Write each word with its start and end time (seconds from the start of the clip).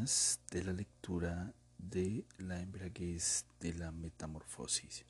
De 0.00 0.64
la 0.64 0.72
lectura 0.72 1.52
de 1.76 2.24
La 2.38 2.58
embriaguez 2.58 3.44
de 3.60 3.74
la 3.74 3.92
metamorfosis 3.92 5.04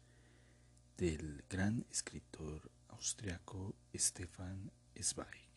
del 0.97 1.45
gran 1.49 1.87
escritor 1.93 2.69
austriaco 2.89 3.77
Stefan 3.95 4.73
Zweig. 5.01 5.49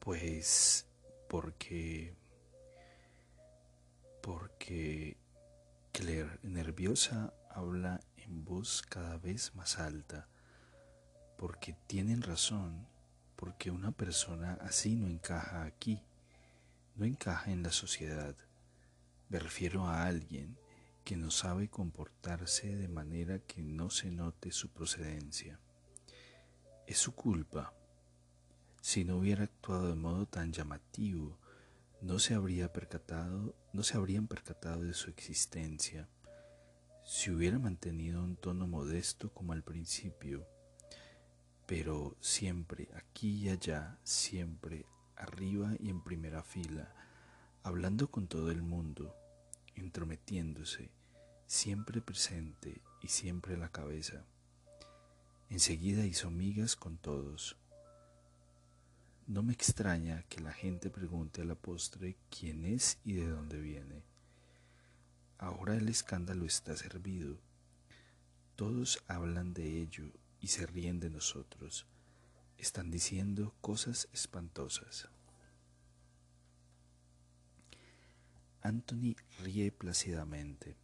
Pues 0.00 0.86
porque 1.28 2.16
porque 4.20 5.16
Claire 5.92 6.40
nerviosa 6.42 7.32
habla 7.48 8.00
en 8.16 8.44
voz 8.44 8.82
cada 8.82 9.18
vez 9.18 9.54
más 9.54 9.78
alta, 9.78 10.28
porque 11.36 11.76
tienen 11.86 12.22
razón, 12.22 12.88
porque 13.38 13.70
una 13.70 13.92
persona 13.92 14.58
así 14.62 14.96
no 14.96 15.06
encaja 15.06 15.62
aquí, 15.62 16.02
no 16.96 17.04
encaja 17.04 17.52
en 17.52 17.62
la 17.62 17.70
sociedad. 17.70 18.34
Me 19.28 19.38
refiero 19.38 19.86
a 19.86 20.06
alguien 20.06 20.58
que 21.04 21.16
no 21.16 21.30
sabe 21.30 21.68
comportarse 21.68 22.74
de 22.74 22.88
manera 22.88 23.38
que 23.38 23.62
no 23.62 23.90
se 23.90 24.10
note 24.10 24.50
su 24.50 24.70
procedencia. 24.70 25.60
Es 26.88 26.98
su 26.98 27.14
culpa. 27.14 27.72
Si 28.80 29.04
no 29.04 29.18
hubiera 29.18 29.44
actuado 29.44 29.88
de 29.88 29.94
modo 29.94 30.26
tan 30.26 30.52
llamativo, 30.52 31.38
no 32.00 32.18
se 32.18 32.34
habría 32.34 32.72
percatado, 32.72 33.54
no 33.72 33.84
se 33.84 33.96
habrían 33.96 34.26
percatado 34.26 34.82
de 34.82 34.94
su 34.94 35.10
existencia. 35.10 36.08
Si 37.04 37.30
hubiera 37.30 37.60
mantenido 37.60 38.20
un 38.20 38.34
tono 38.34 38.66
modesto 38.66 39.32
como 39.32 39.52
al 39.52 39.62
principio, 39.62 40.44
pero 41.68 42.16
siempre 42.22 42.88
aquí 42.94 43.44
y 43.44 43.50
allá, 43.50 43.98
siempre 44.02 44.86
arriba 45.16 45.74
y 45.78 45.90
en 45.90 46.00
primera 46.00 46.42
fila, 46.42 46.90
hablando 47.62 48.10
con 48.10 48.26
todo 48.26 48.50
el 48.50 48.62
mundo, 48.62 49.14
entrometiéndose, 49.74 50.88
siempre 51.46 52.00
presente 52.00 52.80
y 53.02 53.08
siempre 53.08 53.52
a 53.52 53.58
la 53.58 53.68
cabeza. 53.68 54.24
Enseguida 55.50 56.06
hizo 56.06 56.30
migas 56.30 56.74
con 56.74 56.96
todos. 56.96 57.54
No 59.26 59.42
me 59.42 59.52
extraña 59.52 60.22
que 60.30 60.40
la 60.40 60.54
gente 60.54 60.88
pregunte 60.88 61.42
a 61.42 61.44
la 61.44 61.54
postre 61.54 62.16
quién 62.30 62.64
es 62.64 62.96
y 63.04 63.12
de 63.12 63.28
dónde 63.28 63.60
viene. 63.60 64.04
Ahora 65.36 65.76
el 65.76 65.90
escándalo 65.90 66.46
está 66.46 66.74
servido. 66.76 67.36
Todos 68.56 69.04
hablan 69.06 69.52
de 69.52 69.82
ello 69.82 70.10
y 70.40 70.48
se 70.48 70.66
ríen 70.66 71.00
de 71.00 71.10
nosotros. 71.10 71.86
Están 72.56 72.90
diciendo 72.90 73.54
cosas 73.60 74.08
espantosas. 74.12 75.08
Anthony 78.60 79.14
ríe 79.40 79.70
plácidamente. 79.70 80.76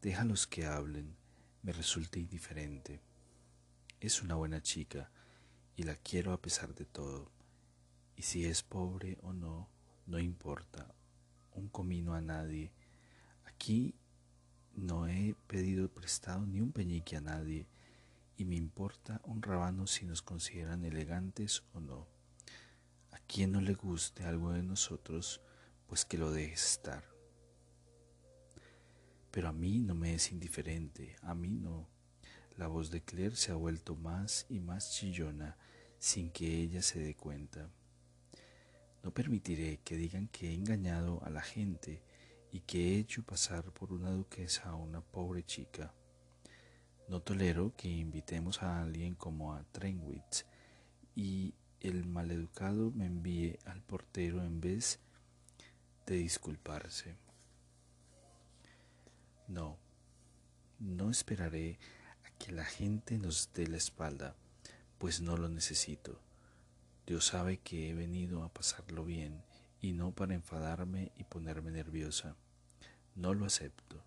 Déjalos 0.00 0.46
que 0.46 0.66
hablen, 0.66 1.16
me 1.62 1.72
resulta 1.72 2.18
indiferente. 2.18 3.00
Es 4.00 4.22
una 4.22 4.36
buena 4.36 4.62
chica 4.62 5.10
y 5.76 5.82
la 5.82 5.96
quiero 5.96 6.32
a 6.32 6.40
pesar 6.40 6.74
de 6.74 6.84
todo. 6.84 7.30
Y 8.14 8.22
si 8.22 8.44
es 8.44 8.62
pobre 8.62 9.18
o 9.22 9.32
no, 9.32 9.68
no 10.06 10.18
importa. 10.18 10.94
Un 11.52 11.68
comino 11.68 12.14
a 12.14 12.20
nadie. 12.20 12.70
Aquí 13.44 13.94
no 14.74 15.08
he 15.08 15.34
pedido 15.46 15.88
prestado 15.88 16.46
ni 16.46 16.60
un 16.60 16.72
peñique 16.72 17.16
a 17.16 17.20
nadie, 17.20 17.66
y 18.36 18.44
me 18.44 18.56
importa 18.56 19.20
un 19.24 19.42
rabano 19.42 19.86
si 19.86 20.04
nos 20.04 20.22
consideran 20.22 20.84
elegantes 20.84 21.62
o 21.72 21.80
no. 21.80 22.06
A 23.12 23.18
quien 23.20 23.52
no 23.52 23.60
le 23.60 23.74
guste 23.74 24.24
algo 24.24 24.52
de 24.52 24.62
nosotros, 24.62 25.40
pues 25.86 26.04
que 26.04 26.18
lo 26.18 26.30
deje 26.30 26.54
estar. 26.54 27.04
Pero 29.30 29.48
a 29.48 29.52
mí 29.52 29.80
no 29.80 29.94
me 29.94 30.14
es 30.14 30.32
indiferente, 30.32 31.16
a 31.22 31.34
mí 31.34 31.50
no. 31.50 31.88
La 32.56 32.68
voz 32.68 32.90
de 32.90 33.02
Claire 33.02 33.36
se 33.36 33.52
ha 33.52 33.56
vuelto 33.56 33.94
más 33.94 34.46
y 34.48 34.60
más 34.60 34.92
chillona 34.92 35.56
sin 35.98 36.30
que 36.30 36.60
ella 36.60 36.82
se 36.82 37.00
dé 37.00 37.14
cuenta. 37.14 37.70
No 39.02 39.12
permitiré 39.12 39.78
que 39.84 39.96
digan 39.96 40.28
que 40.28 40.50
he 40.50 40.54
engañado 40.54 41.22
a 41.24 41.30
la 41.30 41.42
gente 41.42 42.02
y 42.50 42.60
que 42.60 42.94
he 42.94 42.98
hecho 42.98 43.22
pasar 43.22 43.72
por 43.72 43.92
una 43.92 44.10
duquesa 44.10 44.70
a 44.70 44.74
una 44.74 45.00
pobre 45.00 45.44
chica. 45.44 45.94
No 47.08 47.20
tolero 47.20 47.72
que 47.76 47.88
invitemos 47.88 48.62
a 48.62 48.82
alguien 48.82 49.14
como 49.14 49.54
a 49.54 49.62
Trenwitz 49.70 50.44
y 51.14 51.54
el 51.80 52.04
maleducado 52.04 52.90
me 52.90 53.06
envíe 53.06 53.58
al 53.64 53.80
portero 53.80 54.42
en 54.42 54.60
vez 54.60 54.98
de 56.06 56.16
disculparse. 56.16 57.16
No, 59.46 59.78
no 60.80 61.10
esperaré 61.10 61.78
a 62.24 62.30
que 62.38 62.50
la 62.50 62.64
gente 62.64 63.18
nos 63.18 63.52
dé 63.54 63.68
la 63.68 63.76
espalda, 63.76 64.34
pues 64.98 65.20
no 65.20 65.36
lo 65.36 65.48
necesito. 65.48 66.20
Dios 67.06 67.26
sabe 67.26 67.58
que 67.58 67.88
he 67.88 67.94
venido 67.94 68.42
a 68.42 68.52
pasarlo 68.52 69.04
bien 69.04 69.44
y 69.80 69.92
no 69.92 70.10
para 70.10 70.34
enfadarme 70.34 71.12
y 71.16 71.22
ponerme 71.22 71.70
nerviosa. 71.70 72.34
No 73.14 73.32
lo 73.32 73.46
acepto. 73.46 74.02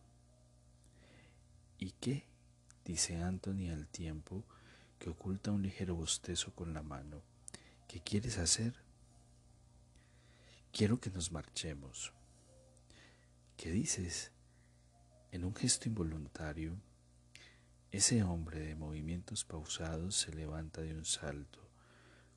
¿Y 1.77 1.91
qué? 1.91 2.28
Dice 2.89 3.21
Anthony 3.21 3.69
al 3.71 3.87
tiempo 3.87 4.43
que 4.97 5.11
oculta 5.11 5.51
un 5.51 5.61
ligero 5.61 5.93
bostezo 5.93 6.55
con 6.55 6.73
la 6.73 6.81
mano. 6.81 7.21
¿Qué 7.87 8.01
quieres 8.01 8.39
hacer? 8.39 8.73
Quiero 10.71 10.99
que 10.99 11.11
nos 11.11 11.31
marchemos. 11.31 12.11
¿Qué 13.57 13.69
dices? 13.69 14.31
En 15.31 15.45
un 15.45 15.53
gesto 15.53 15.87
involuntario, 15.87 16.81
ese 17.91 18.23
hombre 18.23 18.59
de 18.59 18.73
movimientos 18.73 19.45
pausados 19.45 20.15
se 20.15 20.33
levanta 20.33 20.81
de 20.81 20.95
un 20.95 21.05
salto 21.05 21.59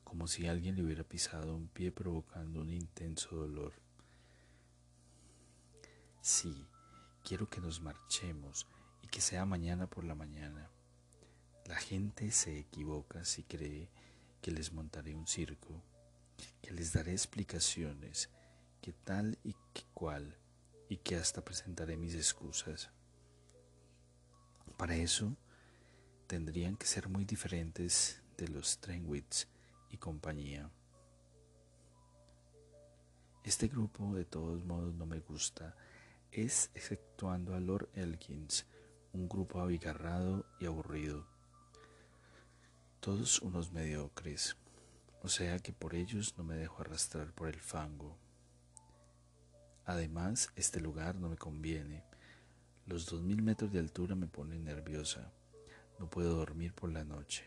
como 0.03 0.27
si 0.27 0.45
alguien 0.45 0.75
le 0.75 0.83
hubiera 0.83 1.03
pisado 1.03 1.55
un 1.55 1.67
pie 1.67 1.91
provocando 1.91 2.61
un 2.61 2.69
intenso 2.69 3.35
dolor. 3.35 3.73
Sí, 6.21 6.67
quiero 7.23 7.49
que 7.49 7.59
nos 7.59 7.81
marchemos 7.81 8.67
que 9.13 9.21
sea 9.21 9.45
mañana 9.45 9.85
por 9.85 10.05
la 10.05 10.15
mañana. 10.15 10.71
La 11.65 11.75
gente 11.75 12.31
se 12.31 12.57
equivoca 12.57 13.23
si 13.25 13.43
cree 13.43 13.87
que 14.41 14.49
les 14.49 14.73
montaré 14.73 15.13
un 15.13 15.27
circo, 15.27 15.83
que 16.63 16.71
les 16.71 16.93
daré 16.93 17.11
explicaciones, 17.11 18.31
que 18.81 18.91
tal 18.91 19.37
y 19.43 19.53
que 19.71 19.83
cual, 19.93 20.35
y 20.89 20.97
que 20.97 21.15
hasta 21.15 21.45
presentaré 21.45 21.95
mis 21.95 22.15
excusas. 22.15 22.89
Para 24.77 24.95
eso 24.95 25.37
tendrían 26.25 26.75
que 26.75 26.87
ser 26.87 27.07
muy 27.07 27.23
diferentes 27.23 28.19
de 28.35 28.47
los 28.47 28.79
Trenwitz 28.79 29.47
y 29.91 29.97
compañía. 29.97 30.71
Este 33.43 33.67
grupo 33.67 34.15
de 34.15 34.25
todos 34.25 34.65
modos 34.65 34.95
no 34.95 35.05
me 35.05 35.19
gusta, 35.19 35.75
es 36.31 36.71
exceptuando 36.73 37.53
a 37.53 37.59
Lord 37.59 37.89
Elkins, 37.93 38.65
un 39.13 39.29
grupo 39.29 39.61
abigarrado 39.61 40.43
y 40.59 40.65
aburrido. 40.65 41.27
Todos 42.99 43.41
unos 43.41 43.71
mediocres, 43.71 44.57
o 45.21 45.27
sea 45.27 45.59
que 45.59 45.71
por 45.71 45.93
ellos 45.93 46.35
no 46.37 46.43
me 46.43 46.55
dejo 46.55 46.81
arrastrar 46.81 47.31
por 47.31 47.47
el 47.47 47.59
fango. 47.61 48.17
Además, 49.85 50.49
este 50.55 50.79
lugar 50.79 51.15
no 51.15 51.29
me 51.29 51.37
conviene. 51.37 52.03
Los 52.87 53.05
dos 53.05 53.21
mil 53.21 53.43
metros 53.43 53.71
de 53.71 53.79
altura 53.79 54.15
me 54.15 54.27
ponen 54.27 54.63
nerviosa. 54.63 55.31
No 55.99 56.09
puedo 56.09 56.35
dormir 56.35 56.73
por 56.73 56.91
la 56.91 57.03
noche. 57.03 57.45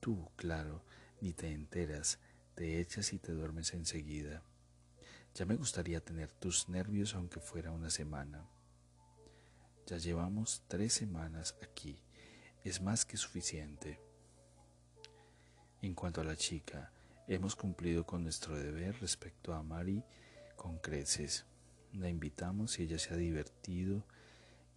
Tú, 0.00 0.30
claro, 0.36 0.82
ni 1.20 1.34
te 1.34 1.52
enteras, 1.52 2.18
te 2.54 2.80
echas 2.80 3.12
y 3.12 3.18
te 3.18 3.32
duermes 3.32 3.74
enseguida. 3.74 4.42
Ya 5.34 5.44
me 5.44 5.56
gustaría 5.56 6.00
tener 6.00 6.32
tus 6.32 6.70
nervios 6.70 7.14
aunque 7.14 7.40
fuera 7.40 7.70
una 7.70 7.90
semana. 7.90 8.48
Ya 9.86 9.98
llevamos 9.98 10.64
tres 10.66 10.94
semanas 10.94 11.54
aquí. 11.62 12.02
es 12.64 12.82
más 12.82 13.04
que 13.04 13.16
suficiente. 13.16 14.00
En 15.80 15.94
cuanto 15.94 16.20
a 16.20 16.24
la 16.24 16.34
chica, 16.34 16.90
hemos 17.28 17.54
cumplido 17.54 18.04
con 18.04 18.24
nuestro 18.24 18.56
deber 18.58 19.00
respecto 19.00 19.54
a 19.54 19.62
Mari 19.62 20.02
con 20.56 20.78
creces. 20.78 21.46
La 21.92 22.08
invitamos 22.08 22.80
y 22.80 22.82
ella 22.82 22.98
se 22.98 23.14
ha 23.14 23.16
divertido 23.16 24.04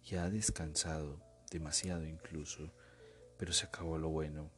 y 0.08 0.14
ha 0.14 0.30
descansado, 0.30 1.20
demasiado 1.50 2.06
incluso, 2.06 2.72
pero 3.36 3.52
se 3.52 3.66
acabó 3.66 3.98
lo 3.98 4.10
bueno. 4.10 4.48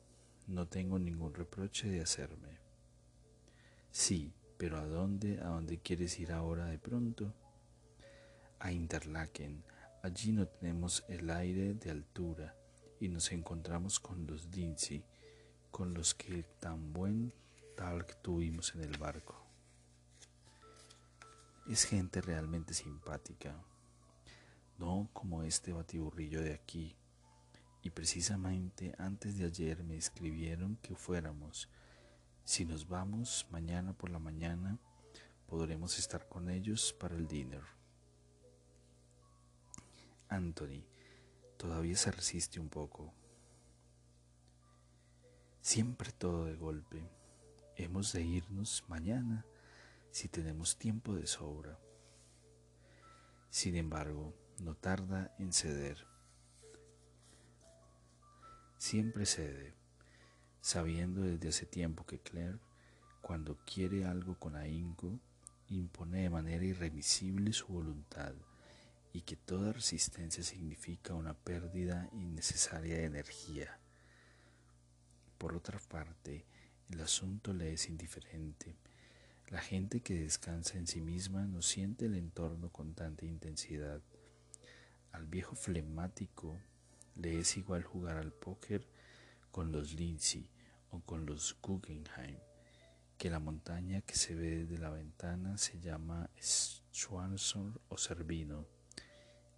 No 0.46 0.69
tengo 0.69 0.99
ningún 0.99 1.32
reproche 1.32 1.88
de 1.88 2.02
hacerme. 2.02 2.58
Sí, 3.90 4.34
pero 4.58 4.76
¿a 4.76 4.84
dónde? 4.84 5.40
¿A 5.40 5.46
dónde 5.46 5.78
quieres 5.78 6.19
ir 6.19 6.31
ahora 6.31 6.66
de 6.66 6.78
pronto? 6.78 7.32
A 8.58 8.70
Interlaken. 8.70 9.71
Allí 10.02 10.32
no 10.32 10.49
tenemos 10.49 11.04
el 11.06 11.31
aire 11.31 11.75
de 11.75 11.93
altura 11.93 12.56
y 12.99 13.06
nos 13.06 13.31
encontramos 13.31 14.00
con 14.00 14.26
los 14.26 14.50
Dinsi, 14.50 15.04
con 15.70 15.94
los 15.94 16.12
que 16.12 16.43
tan 16.58 16.93
buen 16.93 17.32
talk 17.76 18.20
tuvimos 18.20 18.75
en 18.75 18.81
el 18.81 18.99
barco. 18.99 19.46
Es 21.69 21.84
gente 21.84 22.20
realmente 22.20 22.75
simpática, 22.75 23.54
no 24.76 25.08
como 25.12 25.44
este 25.44 25.72
batiburrillo 25.72 26.43
de 26.43 26.54
aquí. 26.54 26.96
Y 27.84 27.90
precisamente 27.90 28.96
antes 28.99 29.38
de 29.38 29.44
ayer 29.44 29.84
me 29.84 29.96
escribieron 29.96 30.78
que 30.82 30.96
fuéramos. 30.96 31.69
Si 32.44 32.64
nos 32.64 32.88
vamos 32.88 33.46
mañana 33.52 33.93
por 33.93 34.10
la 34.10 34.19
mañana, 34.19 34.81
podremos 35.46 35.96
estar 36.00 36.28
con 36.28 36.50
ellos 36.50 36.93
para 36.93 37.14
el 37.14 37.28
dinner. 37.28 37.81
Anthony 40.32 40.82
todavía 41.58 41.94
se 41.96 42.11
resiste 42.11 42.58
un 42.58 42.69
poco. 42.69 43.12
Siempre 45.61 46.11
todo 46.11 46.46
de 46.46 46.55
golpe. 46.55 47.02
Hemos 47.76 48.12
de 48.12 48.23
irnos 48.23 48.84
mañana 48.88 49.44
si 50.11 50.29
tenemos 50.29 50.79
tiempo 50.79 51.14
de 51.14 51.26
sobra. 51.26 51.79
Sin 53.50 53.76
embargo, 53.76 54.34
no 54.58 54.75
tarda 54.75 55.34
en 55.38 55.52
ceder. 55.52 56.06
Siempre 58.78 59.26
cede, 59.26 59.75
sabiendo 60.61 61.20
desde 61.20 61.49
hace 61.49 61.67
tiempo 61.67 62.05
que 62.06 62.20
Claire, 62.20 62.58
cuando 63.20 63.58
quiere 63.64 64.06
algo 64.06 64.38
con 64.38 64.56
ahínco, 64.56 65.20
impone 65.69 66.23
de 66.23 66.31
manera 66.31 66.64
irremisible 66.64 67.52
su 67.52 67.67
voluntad 67.69 68.35
y 69.12 69.23
que 69.23 69.37
toda 69.37 69.73
resistencia 69.73 70.43
significa 70.43 71.14
una 71.14 71.35
pérdida 71.35 72.09
innecesaria 72.12 72.97
de 72.97 73.05
energía. 73.05 73.79
Por 75.38 75.55
otra 75.55 75.79
parte, 75.79 76.47
el 76.88 77.00
asunto 77.00 77.53
le 77.53 77.73
es 77.73 77.88
indiferente. 77.88 78.76
La 79.49 79.61
gente 79.61 80.00
que 80.00 80.14
descansa 80.14 80.79
en 80.79 80.87
sí 80.87 81.00
misma 81.00 81.47
no 81.47 81.61
siente 81.61 82.06
el 82.06 82.14
entorno 82.14 82.70
con 82.70 82.94
tanta 82.94 83.26
intensidad. 83.26 84.00
Al 85.11 85.26
viejo 85.26 85.56
flemático 85.56 86.59
le 87.17 87.38
es 87.38 87.56
igual 87.59 87.82
jugar 87.85 88.17
al 88.17 88.32
póker 88.32 88.88
con 89.50 89.70
los 89.73 89.93
Lindsay 89.93 90.49
o 90.91 91.00
con 91.00 91.26
los 91.26 91.59
Guggenheim, 91.61 92.38
que 93.19 93.29
la 93.29 93.38
montaña 93.38 94.00
que 94.00 94.14
se 94.14 94.35
ve 94.35 94.64
desde 94.64 94.79
la 94.79 94.88
ventana 94.91 95.59
se 95.59 95.79
llama 95.81 96.31
Schwanson 96.41 97.79
o 97.88 97.99
Cervino, 97.99 98.67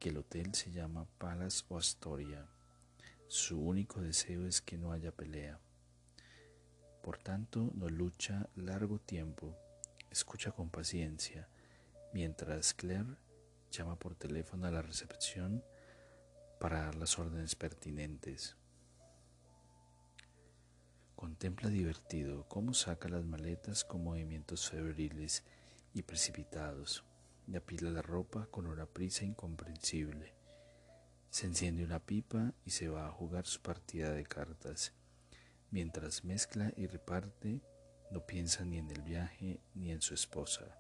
que 0.05 0.11
el 0.11 0.19
hotel 0.19 0.55
se 0.55 0.71
llama 0.71 1.07
Palace 1.17 1.65
o 1.71 1.79
Astoria. 1.79 2.47
Su 3.27 3.59
único 3.59 4.03
deseo 4.03 4.47
es 4.47 4.61
que 4.61 4.77
no 4.77 4.93
haya 4.93 5.13
pelea. 5.13 5.59
Por 7.03 7.17
tanto, 7.17 7.71
no 7.73 7.89
lucha 7.89 8.51
largo 8.55 8.99
tiempo, 8.99 9.57
escucha 10.11 10.53
con 10.53 10.69
paciencia, 10.69 11.49
mientras 12.13 12.75
Claire 12.75 13.17
llama 13.71 13.99
por 13.99 14.15
teléfono 14.15 14.67
a 14.67 14.71
la 14.71 14.83
recepción 14.83 15.65
para 16.61 16.83
dar 16.83 16.97
las 16.97 17.19
órdenes 17.19 17.55
pertinentes. 17.55 18.59
Contempla 21.17 21.71
divertido 21.71 22.47
cómo 22.47 22.75
saca 22.75 23.09
las 23.09 23.25
maletas 23.25 23.85
con 23.85 24.05
movimientos 24.05 24.69
febriles 24.69 25.45
y 25.95 26.03
precipitados 26.03 27.05
y 27.47 27.57
apila 27.57 27.91
la 27.91 28.03
ropa 28.03 28.47
con 28.51 28.67
una 28.67 28.87
prisa 28.87 29.25
incomprensible. 29.25 30.35
Se 31.31 31.47
enciende 31.47 31.85
una 31.85 32.01
pipa 32.01 32.55
y 32.65 32.71
se 32.71 32.89
va 32.89 33.07
a 33.07 33.11
jugar 33.11 33.47
su 33.47 33.61
partida 33.61 34.13
de 34.13 34.25
cartas 34.25 34.93
Mientras 35.75 36.23
mezcla 36.23 36.73
y 36.77 36.87
reparte, 36.87 37.61
no 38.13 38.25
piensa 38.25 38.65
ni 38.65 38.79
en 38.79 38.89
el 38.93 39.03
viaje 39.03 39.61
ni 39.75 39.91
en 39.91 40.03
su 40.03 40.15
esposa, 40.15 40.79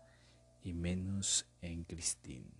y 0.63 0.73
menos 0.73 1.49
en 1.63 1.83
Christine. 1.83 2.53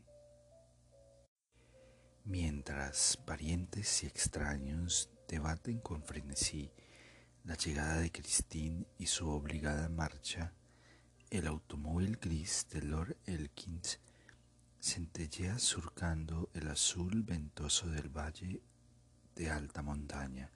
Mientras 2.25 3.17
parientes 3.19 4.03
y 4.03 4.09
extraños 4.09 5.11
debaten 5.29 5.79
con 5.79 6.03
frenesí 6.03 6.73
la 7.45 7.55
llegada 7.55 8.01
de 8.01 8.11
Christine 8.11 8.85
y 8.99 9.07
su 9.07 9.29
obligada 9.29 9.89
marcha, 9.89 10.55
el 11.39 11.49
automóvil 11.49 12.17
gris 12.23 12.69
de 12.71 12.81
Lord 12.81 13.17
Elkins 13.27 13.99
centellea 14.79 15.59
surcando 15.59 16.49
el 16.55 16.69
azul 16.69 17.25
ventoso 17.25 17.89
del 17.89 18.09
valle 18.09 18.63
de 19.35 19.51
alta 19.51 19.83
montaña 19.83 20.53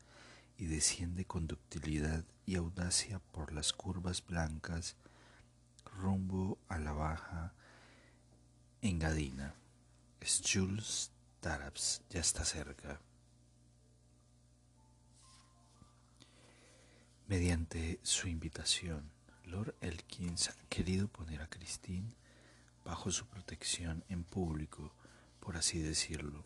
y 0.57 0.67
desciende 0.67 1.25
con 1.25 1.49
ductilidad 1.49 2.25
y 2.47 2.55
audacia 2.55 3.19
por 3.19 3.53
las 3.53 3.73
curvas 3.73 4.25
blancas 4.25 4.95
rumbo 5.85 6.61
a 6.69 6.79
la 6.79 6.93
baja 6.93 7.55
engadina. 8.81 9.57
Jules 10.49 11.11
Tarabs 11.41 12.03
ya 12.09 12.21
está 12.21 12.45
cerca. 12.45 13.01
Mediante 17.27 17.99
su 18.05 18.29
invitación, 18.29 19.18
Lord 19.49 19.75
Elkins 19.81 20.51
ha 20.51 20.69
querido 20.69 21.09
poner 21.09 21.41
a 21.41 21.49
Christine 21.49 22.15
bajo 22.85 23.11
su 23.11 23.27
protección 23.27 24.05
en 24.09 24.25
público, 24.25 24.95
por 25.41 25.57
así 25.57 25.81
decirlo. 25.81 26.45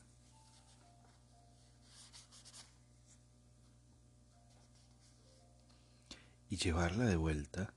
y 6.49 6.56
llevarla 6.59 7.06
de 7.06 7.16
vuelta 7.16 7.73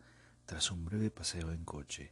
tras 0.45 0.69
un 0.69 0.83
breve 0.83 1.09
paseo 1.09 1.53
en 1.53 1.63
coche, 1.63 2.11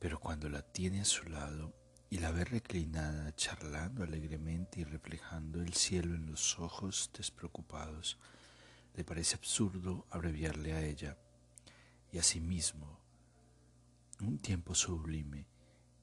pero 0.00 0.18
cuando 0.18 0.48
la 0.48 0.62
tiene 0.62 1.02
a 1.02 1.04
su 1.04 1.28
lado 1.28 1.72
y 2.10 2.18
la 2.18 2.32
ve 2.32 2.44
reclinada 2.44 3.32
charlando 3.36 4.02
alegremente 4.02 4.80
y 4.80 4.84
reflejando 4.84 5.62
el 5.62 5.74
cielo 5.74 6.16
en 6.16 6.26
los 6.26 6.58
ojos 6.58 7.12
despreocupados, 7.16 8.18
le 8.96 9.04
parece 9.04 9.36
absurdo 9.36 10.04
abreviarle 10.10 10.72
a 10.72 10.82
ella 10.82 11.16
y 12.12 12.18
a 12.18 12.22
sí 12.22 12.40
mismo 12.40 12.98
un 14.20 14.38
tiempo 14.38 14.74
sublime 14.74 15.46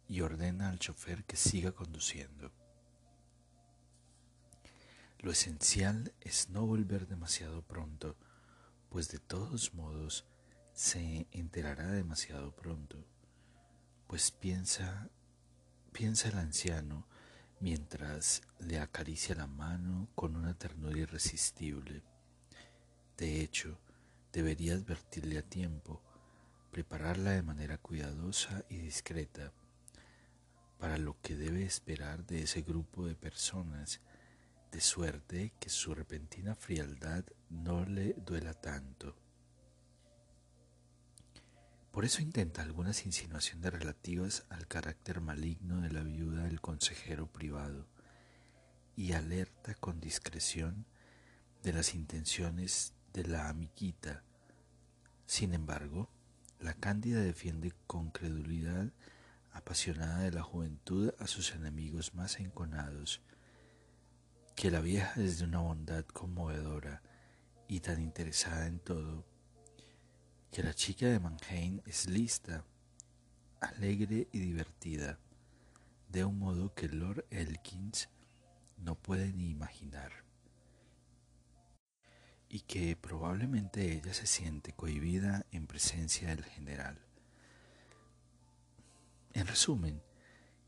y 0.07 0.21
ordena 0.21 0.69
al 0.69 0.79
chofer 0.79 1.25
que 1.25 1.35
siga 1.35 1.71
conduciendo. 1.71 2.51
Lo 5.19 5.31
esencial 5.31 6.13
es 6.21 6.49
no 6.49 6.65
volver 6.65 7.07
demasiado 7.07 7.61
pronto 7.63 8.15
pues 8.95 9.09
de 9.09 9.19
todos 9.19 9.73
modos 9.73 10.25
se 10.71 11.27
enterará 11.31 11.91
demasiado 11.91 12.55
pronto, 12.55 13.05
pues 14.07 14.31
piensa, 14.31 15.09
piensa 15.91 16.29
el 16.29 16.37
anciano 16.37 17.05
mientras 17.59 18.41
le 18.57 18.79
acaricia 18.79 19.35
la 19.35 19.47
mano 19.47 20.07
con 20.15 20.37
una 20.37 20.57
ternura 20.57 20.97
irresistible. 20.97 22.03
De 23.17 23.41
hecho, 23.41 23.77
debería 24.35 24.73
advertirle 24.73 25.37
a 25.37 25.43
tiempo, 25.43 26.01
prepararla 26.69 27.31
de 27.31 27.41
manera 27.41 27.77
cuidadosa 27.77 28.65
y 28.67 28.79
discreta 28.79 29.53
para 30.77 30.97
lo 30.97 31.15
que 31.21 31.37
debe 31.37 31.63
esperar 31.63 32.25
de 32.25 32.43
ese 32.43 32.61
grupo 32.61 33.07
de 33.07 33.15
personas 33.15 34.01
de 34.73 34.81
suerte 34.81 35.53
que 35.57 35.69
su 35.69 35.95
repentina 35.95 36.53
frialdad 36.53 37.23
no 37.49 37.85
le 37.85 38.11
duela 38.25 38.53
tanto. 38.53 39.15
Por 41.91 42.03
eso 42.03 42.21
intenta 42.21 42.61
algunas 42.61 43.05
insinuaciones 43.05 43.71
relativas 43.71 44.43
al 44.49 44.67
carácter 44.67 45.21
maligno 45.21 45.79
de 45.79 45.91
la 45.91 46.03
viuda 46.03 46.43
del 46.43 46.59
consejero 46.59 47.27
privado 47.27 47.87
y 48.97 49.13
alerta 49.13 49.75
con 49.75 50.01
discreción 50.01 50.85
de 51.63 51.71
las 51.71 51.95
intenciones 51.95 52.95
de 53.15 53.23
la 53.23 53.47
amiguita. 53.47 54.23
Sin 55.25 55.53
embargo, 55.53 56.09
la 56.59 56.73
cándida 56.73 57.21
defiende 57.21 57.73
con 57.87 58.11
credulidad 58.11 58.91
apasionada 59.53 60.19
de 60.19 60.31
la 60.31 60.43
juventud 60.43 61.13
a 61.19 61.27
sus 61.27 61.55
enemigos 61.55 62.13
más 62.13 62.41
enconados 62.41 63.21
que 64.53 64.69
la 64.69 64.81
vieja 64.81 65.21
es 65.21 65.39
de 65.39 65.45
una 65.45 65.59
bondad 65.59 66.03
conmovedora 66.05 67.01
y 67.69 67.79
tan 67.79 68.01
interesada 68.01 68.67
en 68.67 68.79
todo, 68.79 69.25
que 70.51 70.61
la 70.61 70.73
chica 70.73 71.07
de 71.07 71.19
Mannheim 71.19 71.81
es 71.85 72.09
lista, 72.09 72.65
alegre 73.61 74.27
y 74.33 74.39
divertida, 74.39 75.19
de 76.09 76.25
un 76.25 76.37
modo 76.37 76.73
que 76.73 76.89
Lord 76.89 77.25
Elkins 77.29 78.09
no 78.77 78.95
puede 78.95 79.31
ni 79.31 79.49
imaginar, 79.49 80.24
y 82.55 82.61
que 82.61 82.95
probablemente 82.95 83.91
ella 83.91 84.13
se 84.13 84.25
siente 84.25 84.71
cohibida 84.71 85.45
en 85.51 85.67
presencia 85.67 86.29
del 86.29 86.45
general. 86.45 86.97
En 89.33 89.45
resumen, 89.45 90.01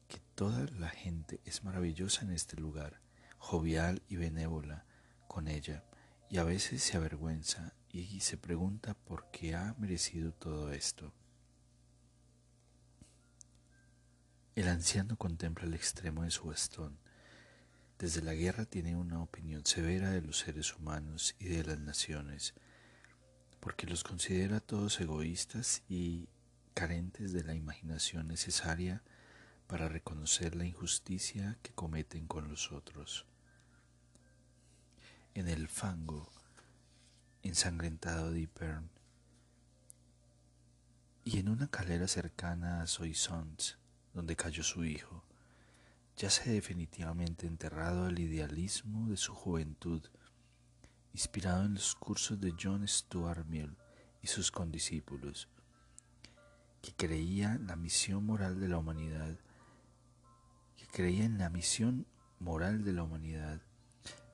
que 0.10 0.20
toda 0.36 0.66
la 0.78 0.90
gente 0.90 1.40
es 1.46 1.64
maravillosa 1.64 2.26
en 2.26 2.34
este 2.34 2.58
lugar, 2.58 3.00
jovial 3.38 4.04
y 4.10 4.18
benévola 4.18 4.84
con 5.30 5.48
ella, 5.48 5.86
y 6.30 6.40
a 6.40 6.44
veces 6.44 6.84
se 6.84 6.98
avergüenza 6.98 7.74
y 7.90 8.20
se 8.20 8.36
pregunta 8.36 8.94
por 8.94 9.32
qué 9.32 9.56
ha 9.56 9.74
merecido 9.78 10.34
todo 10.34 10.74
esto. 10.74 11.14
El 14.56 14.68
anciano 14.68 15.16
contempla 15.16 15.64
el 15.64 15.74
extremo 15.74 16.24
de 16.24 16.32
su 16.32 16.48
bastón. 16.48 17.00
Desde 18.00 18.22
la 18.22 18.36
guerra 18.36 18.66
tiene 18.66 18.96
una 18.96 19.24
opinión 19.24 19.66
severa 19.66 20.12
de 20.12 20.22
los 20.22 20.38
seres 20.38 20.76
humanos 20.76 21.36
y 21.40 21.46
de 21.46 21.64
las 21.64 21.80
naciones, 21.80 22.54
porque 23.60 23.88
los 23.88 24.04
considera 24.04 24.60
todos 24.60 25.00
egoístas 25.02 25.82
y 25.90 26.30
carentes 26.76 27.34
de 27.34 27.44
la 27.44 27.56
imaginación 27.56 28.28
necesaria 28.28 29.02
para 29.66 29.90
reconocer 29.90 30.56
la 30.56 30.66
injusticia 30.66 31.58
que 31.64 31.74
cometen 31.74 32.28
con 32.28 32.48
los 32.48 32.72
otros. 32.72 33.26
En 35.34 35.48
el 35.48 35.68
fango 35.68 36.32
ensangrentado 37.42 38.32
de 38.32 38.42
Ypern 38.42 38.92
y 41.24 41.40
en 41.40 41.50
una 41.50 41.68
calera 41.68 42.08
cercana 42.08 42.84
a 42.84 42.88
Soissons, 42.88 43.80
donde 44.14 44.36
cayó 44.36 44.62
su 44.62 44.86
hijo, 44.86 45.24
yace 46.18 46.50
definitivamente 46.52 47.46
enterrado 47.46 48.08
el 48.08 48.18
idealismo 48.18 49.08
de 49.08 49.18
su 49.18 49.36
juventud, 49.36 50.02
inspirado 51.14 51.66
en 51.66 51.76
los 51.76 51.94
cursos 51.94 52.42
de 52.42 52.56
John 52.60 52.88
Stuart 52.88 53.46
Mill 53.46 53.78
y 54.24 54.28
sus 54.28 54.52
condiscípulos, 54.52 55.48
que 56.82 56.92
creía 56.94 57.54
en 57.54 57.68
la 57.68 57.76
misión 57.76 58.26
moral 58.26 58.60
de 58.60 58.68
la 58.68 58.80
humanidad, 58.80 59.38
que 60.76 60.88
creía 60.88 61.24
en 61.24 61.38
la 61.38 61.52
misión 61.52 62.08
moral 62.40 62.84
de 62.84 62.94
la 62.94 63.04
humanidad 63.04 63.62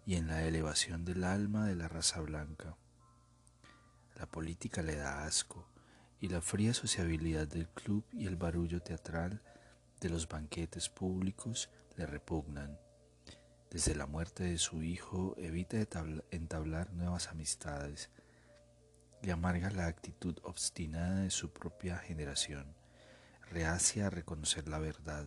y 0.06 0.16
en 0.16 0.28
la 0.28 0.46
elevación 0.46 1.04
del 1.04 1.26
alma 1.26 1.66
de 1.66 1.76
la 1.76 1.90
raza 1.90 2.22
blanca. 2.22 2.78
La 4.16 4.26
política 4.26 4.82
le 4.82 4.96
da 4.96 5.26
asco 5.26 5.68
y 6.22 6.30
la 6.30 6.42
fría 6.42 6.74
sociabilidad 6.74 7.46
del 7.46 7.68
club 7.68 8.06
y 8.14 8.26
el 8.26 8.38
barullo 8.38 8.82
teatral 8.82 9.42
de 10.04 10.10
los 10.10 10.28
banquetes 10.28 10.90
públicos 10.90 11.70
le 11.96 12.06
repugnan. 12.06 12.78
Desde 13.72 13.96
la 13.96 14.06
muerte 14.06 14.44
de 14.44 14.58
su 14.58 14.84
hijo 14.84 15.34
evita 15.38 15.78
entablar 16.30 16.92
nuevas 16.92 17.30
amistades. 17.30 18.10
Le 19.22 19.32
amarga 19.32 19.72
la 19.72 19.88
actitud 19.88 20.38
obstinada 20.44 21.22
de 21.22 21.32
su 21.32 21.54
propia 21.54 21.98
generación, 21.98 22.76
reacia 23.50 24.08
a 24.08 24.10
reconocer 24.10 24.68
la 24.68 24.78
verdad, 24.78 25.26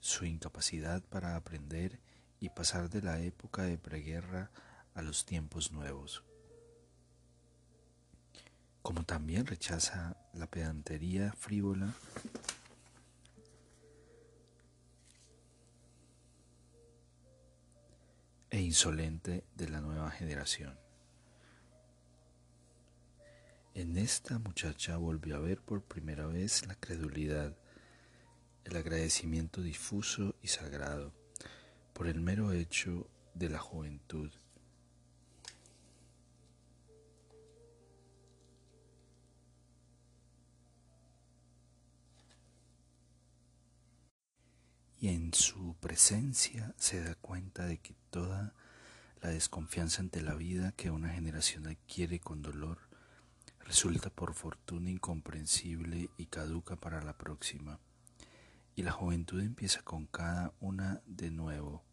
su 0.00 0.26
incapacidad 0.26 1.02
para 1.02 1.34
aprender 1.34 1.98
y 2.40 2.50
pasar 2.50 2.90
de 2.90 3.00
la 3.00 3.20
época 3.20 3.62
de 3.62 3.78
preguerra 3.78 4.50
a 4.94 5.00
los 5.00 5.24
tiempos 5.24 5.72
nuevos. 5.72 6.22
Como 8.82 9.04
también 9.04 9.46
rechaza 9.46 10.16
la 10.34 10.46
pedantería 10.46 11.32
frívola 11.32 11.94
insolente 18.72 19.44
de 19.54 19.68
la 19.68 19.82
nueva 19.82 20.10
generación. 20.10 20.78
En 23.74 23.98
esta 23.98 24.38
muchacha 24.38 24.96
volvió 24.96 25.36
a 25.36 25.40
ver 25.40 25.60
por 25.60 25.82
primera 25.82 26.26
vez 26.26 26.66
la 26.66 26.74
credulidad, 26.76 27.54
el 28.64 28.74
agradecimiento 28.74 29.60
difuso 29.60 30.36
y 30.40 30.48
sagrado 30.48 31.12
por 31.92 32.06
el 32.06 32.22
mero 32.22 32.52
hecho 32.52 33.10
de 33.34 33.50
la 33.50 33.58
juventud. 33.58 34.30
Y 44.98 45.08
en 45.08 45.34
su 45.34 45.76
presencia 45.78 46.74
se 46.78 47.04
da 47.04 47.14
cuenta 47.16 47.66
de 47.66 47.76
que 47.76 47.94
toda 48.08 48.54
la 49.22 49.30
desconfianza 49.30 50.02
ante 50.02 50.20
la 50.20 50.34
vida 50.34 50.72
que 50.72 50.90
una 50.90 51.10
generación 51.10 51.68
adquiere 51.68 52.18
con 52.18 52.42
dolor 52.42 52.78
resulta 53.60 54.10
por 54.10 54.34
fortuna 54.34 54.90
incomprensible 54.90 56.10
y 56.16 56.26
caduca 56.26 56.74
para 56.74 57.00
la 57.02 57.16
próxima 57.16 57.78
y 58.74 58.82
la 58.82 58.90
juventud 58.90 59.40
empieza 59.40 59.82
con 59.82 60.06
cada 60.06 60.52
una 60.60 61.02
de 61.06 61.30
nuevo. 61.30 61.84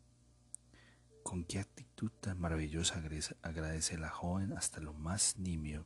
Con 1.21 1.43
qué 1.43 1.59
actitud 1.59 2.11
tan 2.19 2.39
maravillosa 2.39 3.01
agradece 3.43 3.97
la 3.99 4.09
joven 4.09 4.53
hasta 4.53 4.79
lo 4.79 4.93
más 4.93 5.37
nimio. 5.37 5.85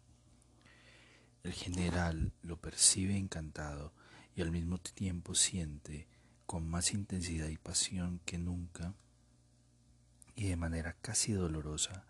El 1.43 1.51
general 1.51 2.31
lo 2.41 2.61
percibe 2.61 3.17
encantado 3.17 3.93
y 4.33 4.41
al 4.41 4.51
mismo 4.51 4.77
tiempo 4.77 5.35
siente 5.35 6.07
con 6.45 6.69
más 6.69 6.93
intensidad 6.93 7.49
y 7.49 7.57
pasión 7.57 8.21
que 8.23 8.37
nunca 8.37 8.93
y 10.35 10.47
de 10.47 10.55
manera 10.55 10.95
casi 11.01 11.33
dolorosa 11.33 12.05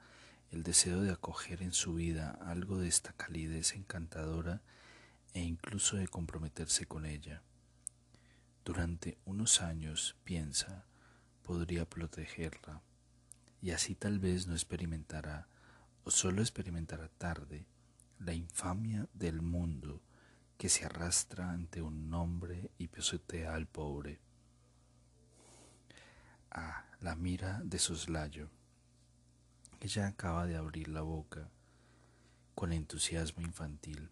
el 0.51 0.63
deseo 0.63 1.01
de 1.01 1.11
acoger 1.11 1.61
en 1.63 1.73
su 1.73 1.95
vida 1.95 2.37
algo 2.45 2.77
de 2.77 2.87
esta 2.87 3.13
calidez 3.13 3.73
encantadora 3.73 4.61
e 5.33 5.41
incluso 5.41 5.97
de 5.97 6.07
comprometerse 6.07 6.85
con 6.85 7.05
ella. 7.05 7.41
Durante 8.63 9.17
unos 9.25 9.61
años, 9.61 10.15
piensa, 10.23 10.85
podría 11.41 11.89
protegerla, 11.89 12.81
y 13.61 13.71
así 13.71 13.95
tal 13.95 14.19
vez 14.19 14.47
no 14.47 14.53
experimentará, 14.53 15.47
o 16.03 16.11
solo 16.11 16.41
experimentará 16.41 17.09
tarde, 17.17 17.65
la 18.19 18.33
infamia 18.33 19.07
del 19.13 19.41
mundo 19.41 20.01
que 20.57 20.69
se 20.69 20.85
arrastra 20.85 21.49
ante 21.49 21.81
un 21.81 22.09
nombre 22.09 22.71
y 22.77 22.87
pisotea 22.87 23.55
al 23.55 23.67
pobre. 23.67 24.19
La 27.03 27.15
mira 27.15 27.59
de 27.65 27.79
soslayo. 27.79 28.49
Ella 29.81 30.07
acaba 30.07 30.45
de 30.45 30.55
abrir 30.55 30.87
la 30.87 31.01
boca 31.01 31.49
con 32.55 32.71
entusiasmo 32.71 33.41
infantil. 33.41 34.09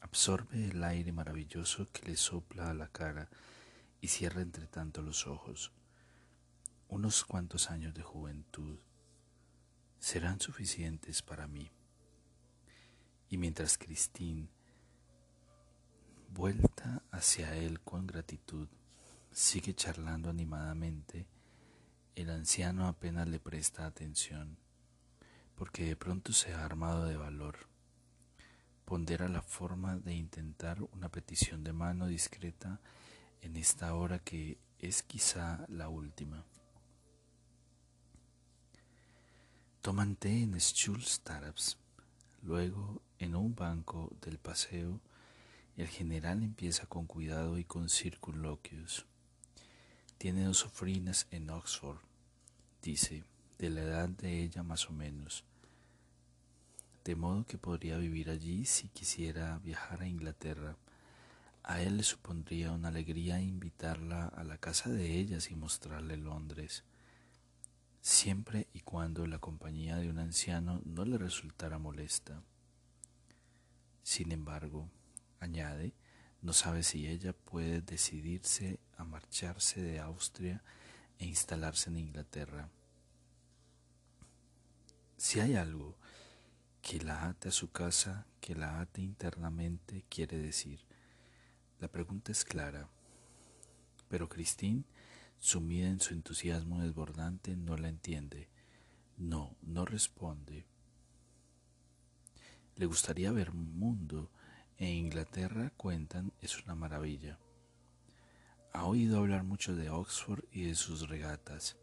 Absorbe 0.00 0.70
el 0.70 0.82
aire 0.82 1.12
maravilloso 1.12 1.86
que 1.92 2.08
le 2.08 2.16
sopla 2.16 2.70
a 2.70 2.74
la 2.74 2.88
cara 2.88 3.28
y 4.00 4.08
cierra 4.08 4.40
entre 4.40 4.66
tanto 4.66 5.02
los 5.02 5.26
ojos. 5.26 5.72
Unos 6.88 7.22
cuantos 7.24 7.70
años 7.70 7.92
de 7.92 8.02
juventud 8.02 8.78
serán 9.98 10.40
suficientes 10.40 11.20
para 11.20 11.46
mí. 11.46 11.70
Y 13.28 13.36
mientras 13.36 13.76
Christine, 13.76 14.48
vuelta 16.30 17.02
hacia 17.10 17.54
él 17.56 17.80
con 17.80 18.06
gratitud, 18.06 18.68
sigue 19.34 19.74
charlando 19.74 20.30
animadamente, 20.30 21.26
el 22.14 22.30
anciano 22.30 22.88
apenas 22.88 23.28
le 23.28 23.38
presta 23.38 23.84
atención, 23.84 24.56
porque 25.54 25.84
de 25.84 25.96
pronto 25.96 26.32
se 26.32 26.54
ha 26.54 26.64
armado 26.64 27.04
de 27.04 27.18
valor 27.18 27.74
pondera 28.84 29.28
la 29.28 29.42
forma 29.42 29.96
de 29.96 30.14
intentar 30.14 30.82
una 30.92 31.08
petición 31.08 31.64
de 31.64 31.72
mano 31.72 32.06
discreta 32.06 32.80
en 33.40 33.56
esta 33.56 33.94
hora 33.94 34.18
que 34.18 34.58
es 34.78 35.02
quizá 35.02 35.64
la 35.68 35.88
última. 35.88 36.44
Toman 39.80 40.16
té 40.16 40.42
en 40.42 40.54
Schulz-Tarabs. 40.54 41.76
Luego, 42.42 43.02
en 43.18 43.34
un 43.34 43.54
banco 43.54 44.10
del 44.20 44.38
paseo, 44.38 45.00
el 45.76 45.88
general 45.88 46.42
empieza 46.42 46.86
con 46.86 47.06
cuidado 47.06 47.58
y 47.58 47.64
con 47.64 47.88
circunloquios. 47.88 49.06
Tiene 50.24 50.46
dos 50.46 50.60
sofrinas 50.60 51.26
en 51.32 51.50
Oxford, 51.50 51.98
dice, 52.80 53.24
de 53.58 53.68
la 53.68 53.82
edad 53.82 54.08
de 54.08 54.42
ella 54.42 54.62
más 54.62 54.88
o 54.88 54.92
menos. 54.94 55.44
De 57.04 57.14
modo 57.14 57.44
que 57.44 57.58
podría 57.58 57.98
vivir 57.98 58.30
allí 58.30 58.64
si 58.64 58.88
quisiera 58.88 59.58
viajar 59.58 60.00
a 60.00 60.08
Inglaterra, 60.08 60.78
A 61.62 61.82
él 61.82 61.98
le 61.98 62.04
supondría 62.04 62.72
una 62.72 62.88
alegría 62.88 63.38
invitarla 63.38 64.28
a 64.28 64.44
la 64.44 64.56
casa 64.56 64.88
de 64.88 65.18
ellas 65.18 65.50
y 65.50 65.56
mostrarle 65.56 66.16
Londres, 66.16 66.84
siempre 68.00 68.66
y 68.72 68.80
cuando 68.80 69.26
la 69.26 69.40
compañía 69.40 69.96
de 69.96 70.08
un 70.08 70.18
anciano 70.18 70.80
no 70.86 71.04
le 71.04 71.18
resultara 71.18 71.78
molesta. 71.78 72.40
Sin 74.02 74.32
embargo, 74.32 74.88
añade, 75.38 75.92
no 76.44 76.52
sabe 76.52 76.82
si 76.82 77.08
ella 77.08 77.32
puede 77.32 77.80
decidirse 77.80 78.78
a 78.98 79.04
marcharse 79.04 79.80
de 79.80 79.98
Austria 79.98 80.62
e 81.18 81.24
instalarse 81.24 81.88
en 81.88 81.96
Inglaterra. 81.96 82.68
Si 85.16 85.40
hay 85.40 85.56
algo 85.56 85.96
que 86.82 87.00
la 87.00 87.28
ate 87.28 87.48
a 87.48 87.52
su 87.52 87.72
casa, 87.72 88.26
que 88.42 88.54
la 88.54 88.80
ate 88.80 89.00
internamente, 89.00 90.04
quiere 90.10 90.36
decir, 90.36 90.80
la 91.80 91.88
pregunta 91.88 92.30
es 92.30 92.44
clara, 92.44 92.90
pero 94.08 94.28
Christine, 94.28 94.84
sumida 95.38 95.88
en 95.88 96.00
su 96.00 96.12
entusiasmo 96.12 96.82
desbordante, 96.82 97.56
no 97.56 97.78
la 97.78 97.88
entiende. 97.88 98.50
No, 99.16 99.56
no 99.62 99.86
responde. 99.86 100.66
Le 102.76 102.84
gustaría 102.84 103.32
ver 103.32 103.48
un 103.48 103.78
mundo. 103.78 104.30
En 104.78 104.88
Inglaterra 104.88 105.72
cuentan 105.76 106.32
es 106.40 106.62
una 106.64 106.74
maravilla. 106.74 107.38
Ha 108.72 108.84
oído 108.86 109.18
hablar 109.18 109.44
mucho 109.44 109.76
de 109.76 109.88
Oxford 109.88 110.44
y 110.50 110.64
de 110.64 110.74
sus 110.74 111.08
regatas. 111.08 111.76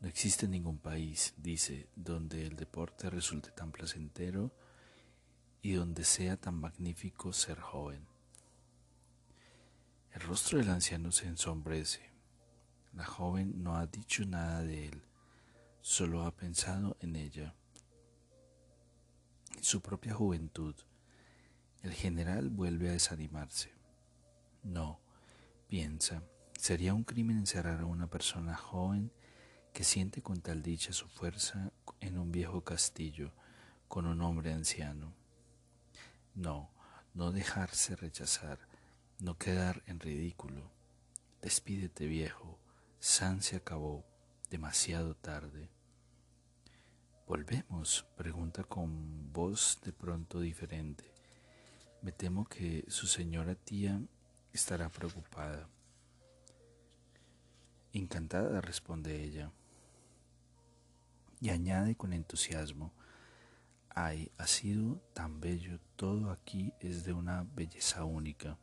No 0.00 0.08
existe 0.08 0.46
ningún 0.46 0.78
país, 0.78 1.32
dice, 1.38 1.88
donde 1.96 2.46
el 2.46 2.54
deporte 2.54 3.08
resulte 3.08 3.50
tan 3.50 3.72
placentero 3.72 4.52
y 5.62 5.72
donde 5.72 6.04
sea 6.04 6.36
tan 6.36 6.60
magnífico 6.60 7.32
ser 7.32 7.58
joven. 7.58 8.06
El 10.12 10.20
rostro 10.20 10.58
del 10.58 10.68
anciano 10.68 11.12
se 11.12 11.26
ensombrece. 11.26 12.10
La 12.92 13.04
joven 13.04 13.62
no 13.62 13.76
ha 13.76 13.86
dicho 13.86 14.24
nada 14.26 14.62
de 14.62 14.88
él, 14.88 15.02
solo 15.80 16.24
ha 16.24 16.30
pensado 16.30 16.96
en 17.00 17.16
ella 17.16 17.54
su 19.62 19.80
propia 19.80 20.14
juventud. 20.14 20.74
El 21.86 21.94
general 21.94 22.50
vuelve 22.50 22.88
a 22.88 22.94
desanimarse. 22.94 23.72
No, 24.64 24.98
piensa, 25.68 26.24
sería 26.58 26.92
un 26.92 27.04
crimen 27.04 27.38
encerrar 27.38 27.82
a 27.82 27.86
una 27.86 28.08
persona 28.08 28.56
joven 28.56 29.12
que 29.72 29.84
siente 29.84 30.20
con 30.20 30.40
tal 30.40 30.64
dicha 30.64 30.92
su 30.92 31.06
fuerza 31.06 31.70
en 32.00 32.18
un 32.18 32.32
viejo 32.32 32.64
castillo 32.64 33.32
con 33.86 34.04
un 34.06 34.20
hombre 34.20 34.52
anciano. 34.52 35.14
No, 36.34 36.72
no 37.14 37.30
dejarse 37.30 37.94
rechazar, 37.94 38.58
no 39.20 39.38
quedar 39.38 39.84
en 39.86 40.00
ridículo. 40.00 40.72
Despídete 41.40 42.06
viejo, 42.08 42.58
San 42.98 43.42
se 43.42 43.54
acabó, 43.54 44.04
demasiado 44.50 45.14
tarde. 45.14 45.70
¿Volvemos? 47.28 48.08
pregunta 48.16 48.64
con 48.64 49.32
voz 49.32 49.78
de 49.84 49.92
pronto 49.92 50.40
diferente. 50.40 51.15
Me 52.02 52.12
temo 52.12 52.44
que 52.44 52.84
su 52.88 53.06
señora 53.06 53.54
tía 53.54 54.00
estará 54.52 54.88
preocupada. 54.88 55.68
Encantada, 57.92 58.60
responde 58.60 59.22
ella. 59.22 59.50
Y 61.40 61.50
añade 61.50 61.96
con 61.96 62.12
entusiasmo, 62.12 62.92
ay, 63.90 64.30
ha 64.38 64.46
sido 64.46 65.00
tan 65.14 65.40
bello, 65.40 65.80
todo 65.96 66.30
aquí 66.30 66.72
es 66.80 67.04
de 67.04 67.12
una 67.12 67.44
belleza 67.54 68.04
única. 68.04 68.58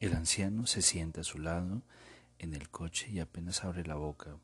El 0.00 0.14
anciano 0.14 0.66
se 0.66 0.80
sienta 0.80 1.22
a 1.22 1.24
su 1.24 1.38
lado 1.38 1.82
en 2.38 2.54
el 2.54 2.70
coche 2.70 3.08
y 3.10 3.18
apenas 3.18 3.64
abre 3.64 3.84
la 3.84 3.96
boca. 3.96 4.38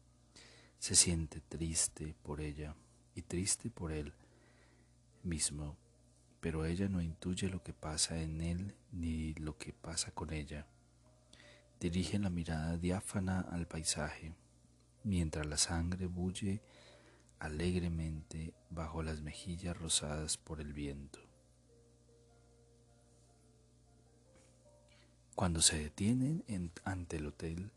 Se 0.84 0.94
siente 0.94 1.40
triste 1.40 2.14
por 2.22 2.42
ella 2.42 2.76
y 3.14 3.22
triste 3.22 3.70
por 3.70 3.90
él 3.90 4.12
mismo, 5.22 5.78
pero 6.42 6.66
ella 6.66 6.90
no 6.90 7.00
intuye 7.00 7.48
lo 7.48 7.62
que 7.62 7.72
pasa 7.72 8.20
en 8.20 8.42
él 8.42 8.74
ni 8.92 9.32
lo 9.32 9.56
que 9.56 9.72
pasa 9.72 10.10
con 10.10 10.30
ella. 10.30 10.66
Dirige 11.80 12.18
la 12.18 12.28
mirada 12.28 12.76
diáfana 12.76 13.40
al 13.40 13.66
paisaje, 13.66 14.34
mientras 15.04 15.46
la 15.46 15.56
sangre 15.56 16.04
bulle 16.04 16.60
alegremente 17.38 18.52
bajo 18.68 19.02
las 19.02 19.22
mejillas 19.22 19.78
rosadas 19.78 20.36
por 20.36 20.60
el 20.60 20.74
viento. 20.74 21.18
Cuando 25.34 25.62
se 25.62 25.78
detienen 25.78 26.44
ante 26.84 27.16
el 27.16 27.28
hotel, 27.28 27.72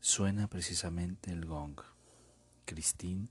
Suena 0.00 0.46
precisamente 0.46 1.32
el 1.32 1.44
gong. 1.44 1.80
Christine 2.68 3.28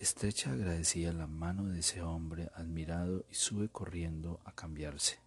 estrecha 0.00 0.50
agradecida 0.50 1.12
la 1.12 1.28
mano 1.28 1.66
de 1.66 1.78
ese 1.78 2.02
hombre 2.02 2.50
admirado 2.56 3.24
y 3.30 3.34
sube 3.36 3.68
corriendo 3.68 4.40
a 4.44 4.52
cambiarse. 4.52 5.20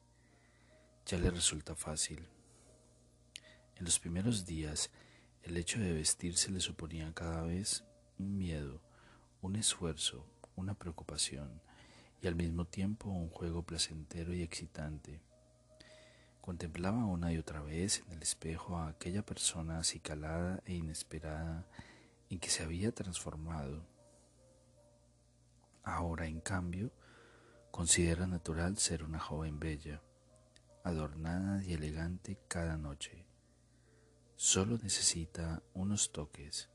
Ya 1.05 1.17
le 1.17 1.31
resulta 1.31 1.73
fácil. 1.73 2.27
En 3.77 3.85
los 3.85 3.99
primeros 3.99 4.45
días, 4.45 4.91
el 5.43 5.55
hecho 5.55 5.79
de 5.79 5.93
vestirse 5.93 6.51
le 6.51 6.59
suponía 6.59 7.13
cada 7.13 7.43
vez 7.43 7.85
un 8.19 8.37
miedo, 8.37 8.81
un 9.41 9.55
esfuerzo, 9.55 10.25
una 10.57 10.73
preocupación 10.73 11.61
y 12.21 12.27
al 12.27 12.35
mismo 12.35 12.65
tiempo 12.65 13.09
un 13.09 13.29
juego 13.29 13.63
placentero 13.63 14.33
y 14.33 14.41
excitante. 14.41 15.21
Contemplaba 16.41 17.05
una 17.05 17.31
y 17.31 17.37
otra 17.37 17.61
vez 17.61 18.03
en 18.07 18.11
el 18.11 18.23
espejo 18.23 18.77
a 18.77 18.89
aquella 18.89 19.25
persona 19.25 19.79
acicalada 19.79 20.61
e 20.65 20.73
inesperada 20.73 21.65
en 22.29 22.39
que 22.39 22.49
se 22.49 22.63
había 22.63 22.91
transformado. 22.91 23.85
Ahora, 25.83 26.27
en 26.27 26.41
cambio, 26.41 26.91
considera 27.71 28.27
natural 28.27 28.77
ser 28.77 29.03
una 29.03 29.19
joven 29.19 29.59
bella, 29.59 30.01
adornada 30.83 31.63
y 31.63 31.73
elegante 31.73 32.37
cada 32.47 32.77
noche. 32.77 33.25
Solo 34.35 34.77
necesita 34.77 35.63
unos 35.73 36.11
toques 36.11 36.69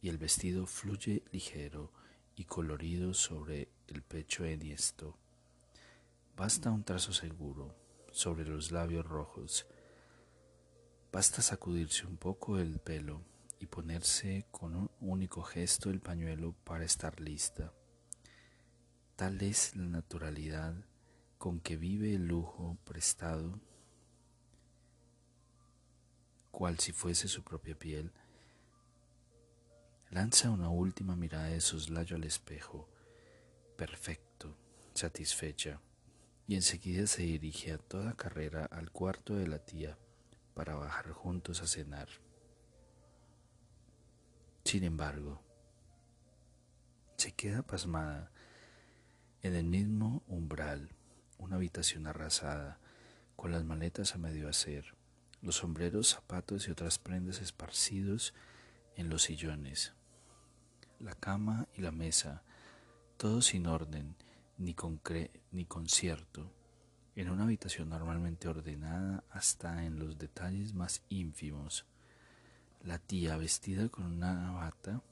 y 0.00 0.08
el 0.08 0.18
vestido 0.18 0.66
fluye 0.66 1.24
ligero 1.32 1.92
y 2.36 2.44
colorido 2.44 3.14
sobre 3.14 3.68
el 3.86 4.02
pecho 4.02 4.44
enhiesto. 4.44 5.16
Basta 6.36 6.70
un 6.70 6.84
trazo 6.84 7.12
seguro 7.12 7.74
sobre 8.12 8.44
los 8.44 8.70
labios 8.70 9.06
rojos. 9.06 9.66
Basta 11.12 11.42
sacudirse 11.42 12.06
un 12.06 12.16
poco 12.16 12.58
el 12.58 12.78
pelo 12.78 13.22
y 13.60 13.66
ponerse 13.66 14.46
con 14.50 14.74
un 14.76 14.90
único 15.00 15.42
gesto 15.42 15.90
el 15.90 16.00
pañuelo 16.00 16.54
para 16.64 16.84
estar 16.84 17.20
lista. 17.20 17.72
Tal 19.16 19.40
es 19.42 19.74
la 19.74 19.86
naturalidad 19.86 20.74
con 21.38 21.60
que 21.60 21.76
vive 21.76 22.14
el 22.14 22.26
lujo 22.26 22.78
prestado, 22.84 23.60
cual 26.50 26.78
si 26.78 26.92
fuese 26.92 27.28
su 27.28 27.42
propia 27.42 27.78
piel. 27.78 28.12
Lanza 30.10 30.50
una 30.50 30.70
última 30.70 31.16
mirada 31.16 31.46
de 31.46 31.60
soslayo 31.60 32.16
al 32.16 32.24
espejo, 32.24 32.88
perfecto, 33.76 34.56
satisfecha 34.94 35.80
y 36.46 36.54
enseguida 36.54 37.06
se 37.06 37.22
dirige 37.22 37.72
a 37.72 37.78
toda 37.78 38.14
carrera 38.14 38.64
al 38.64 38.90
cuarto 38.90 39.34
de 39.34 39.46
la 39.46 39.58
tía 39.58 39.98
para 40.54 40.74
bajar 40.74 41.10
juntos 41.12 41.62
a 41.62 41.66
cenar. 41.66 42.08
Sin 44.68 44.84
embargo, 44.84 45.40
se 47.16 47.32
queda 47.32 47.62
pasmada 47.62 48.30
en 49.40 49.54
el 49.54 49.64
mismo 49.64 50.22
umbral, 50.26 50.90
una 51.38 51.56
habitación 51.56 52.06
arrasada, 52.06 52.78
con 53.34 53.50
las 53.50 53.64
maletas 53.64 54.14
a 54.14 54.18
medio 54.18 54.46
hacer, 54.46 54.94
los 55.40 55.54
sombreros, 55.54 56.10
zapatos 56.10 56.68
y 56.68 56.70
otras 56.70 56.98
prendas 56.98 57.40
esparcidos 57.40 58.34
en 58.94 59.08
los 59.08 59.22
sillones, 59.22 59.94
la 61.00 61.14
cama 61.14 61.66
y 61.74 61.80
la 61.80 61.90
mesa, 61.90 62.42
todo 63.16 63.40
sin 63.40 63.66
orden, 63.68 64.16
ni, 64.58 64.76
ni 65.50 65.64
concierto, 65.64 66.52
en 67.16 67.30
una 67.30 67.44
habitación 67.44 67.88
normalmente 67.88 68.48
ordenada 68.48 69.24
hasta 69.30 69.86
en 69.86 69.98
los 69.98 70.18
detalles 70.18 70.74
más 70.74 71.00
ínfimos. 71.08 71.86
La 72.82 72.98
tía, 72.98 73.36
vestida 73.36 73.88
con 73.88 74.06
una 74.06 74.52
bata, 74.52 75.02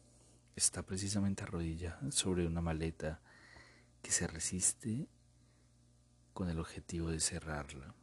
está 0.55 0.83
precisamente 0.85 1.43
arrodillada 1.43 2.11
sobre 2.11 2.47
una 2.47 2.61
maleta 2.63 3.21
que 4.03 4.11
se 4.11 4.27
resiste 4.27 5.09
con 6.33 6.49
el 6.49 6.59
objetivo 6.59 7.11
de 7.11 7.21
cerrarla. 7.21 7.95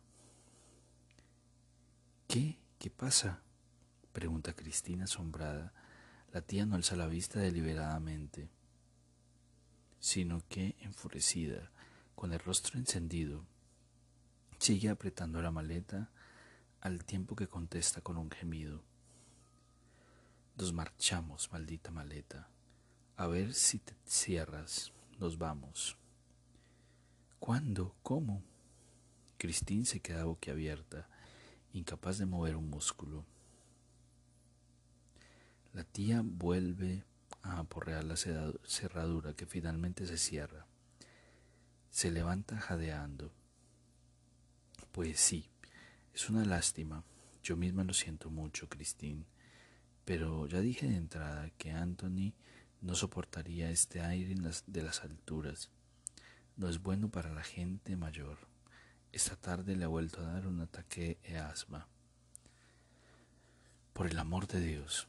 ¿Qué? 2.27 2.57
¿Qué 2.79 2.89
pasa? 2.89 3.41
pregunta 4.11 4.53
Cristina 4.53 5.05
asombrada. 5.05 5.73
La 6.31 6.41
tía 6.41 6.65
no 6.65 6.75
alza 6.75 6.95
la 6.95 7.07
vista 7.07 7.39
deliberadamente. 7.39 8.49
sino 9.99 10.41
que, 10.49 10.75
enfurecida, 10.81 11.71
con 12.15 12.33
el 12.33 12.39
rostro 12.39 12.77
encendido, 12.77 13.45
sigue 14.59 14.89
apretando 14.89 15.41
la 15.41 15.49
maleta 15.49 16.11
al 16.81 17.05
tiempo 17.05 17.37
que 17.37 17.47
contesta 17.47 18.01
con 18.01 18.17
un 18.17 18.29
gemido. 18.29 18.83
Nos 20.57 20.71
marchamos, 20.71 21.51
maldita 21.51 21.89
maleta. 21.89 22.47
A 23.17 23.27
ver 23.27 23.53
si 23.53 23.79
te 23.79 23.95
cierras. 24.05 24.91
Nos 25.19 25.37
vamos. 25.37 25.97
¿Cuándo? 27.39 27.95
¿Cómo? 28.03 28.43
Cristín 29.37 29.85
se 29.85 29.99
queda 29.99 30.25
boquiabierta, 30.25 31.09
incapaz 31.73 32.17
de 32.17 32.25
mover 32.25 32.55
un 32.55 32.69
músculo. 32.69 33.25
La 35.73 35.83
tía 35.83 36.21
vuelve 36.23 37.03
a 37.41 37.59
aporrear 37.59 38.03
la 38.03 38.15
cerradura 38.15 39.33
que 39.33 39.45
finalmente 39.47 40.05
se 40.05 40.17
cierra. 40.17 40.67
Se 41.89 42.11
levanta 42.11 42.59
jadeando. 42.59 43.33
Pues 44.91 45.19
sí, 45.19 45.49
es 46.13 46.29
una 46.29 46.45
lástima. 46.45 47.03
Yo 47.43 47.57
misma 47.57 47.83
lo 47.83 47.93
siento 47.93 48.29
mucho, 48.29 48.69
Cristín. 48.69 49.25
Pero 50.05 50.47
ya 50.47 50.59
dije 50.59 50.87
de 50.87 50.97
entrada 50.97 51.49
que 51.57 51.71
Anthony 51.71 52.33
no 52.81 52.95
soportaría 52.95 53.69
este 53.69 54.01
aire 54.01 54.35
de 54.67 54.81
las 54.83 55.03
alturas. 55.03 55.69
No 56.57 56.67
es 56.69 56.81
bueno 56.81 57.09
para 57.09 57.33
la 57.33 57.43
gente 57.43 57.95
mayor. 57.95 58.37
Esta 59.11 59.35
tarde 59.35 59.75
le 59.75 59.85
ha 59.85 59.87
vuelto 59.87 60.19
a 60.19 60.33
dar 60.33 60.47
un 60.47 60.59
ataque 60.59 61.17
de 61.27 61.37
asma. 61.37 61.87
Por 63.93 64.07
el 64.07 64.19
amor 64.19 64.47
de 64.47 64.59
Dios. 64.59 65.07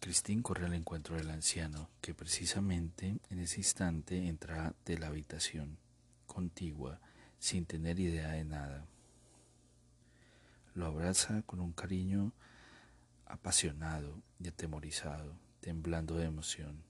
Cristín 0.00 0.42
corre 0.42 0.66
al 0.66 0.74
encuentro 0.74 1.14
del 1.14 1.30
anciano, 1.30 1.88
que 2.00 2.12
precisamente 2.12 3.20
en 3.30 3.38
ese 3.38 3.60
instante 3.60 4.26
entra 4.26 4.74
de 4.84 4.98
la 4.98 5.06
habitación 5.06 5.78
contigua, 6.26 6.98
sin 7.38 7.66
tener 7.66 8.00
idea 8.00 8.30
de 8.30 8.44
nada. 8.44 8.86
Lo 10.74 10.86
abraza 10.86 11.42
con 11.42 11.60
un 11.60 11.72
cariño 11.72 12.32
apasionado 13.32 14.22
y 14.38 14.48
atemorizado, 14.48 15.38
temblando 15.60 16.16
de 16.16 16.26
emoción. 16.26 16.84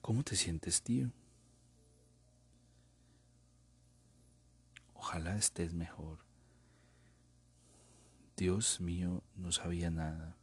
¿Cómo 0.00 0.22
te 0.22 0.34
sientes, 0.34 0.82
tío? 0.82 1.12
Ojalá 4.94 5.36
estés 5.36 5.74
mejor. 5.74 6.20
Dios 8.34 8.80
mío, 8.80 9.22
no 9.36 9.52
sabía 9.52 9.90
nada. 9.90 10.36